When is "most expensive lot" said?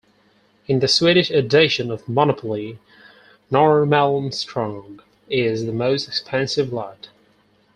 5.73-7.09